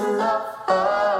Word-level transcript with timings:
Love. 0.00 0.54
Oh. 0.68 1.19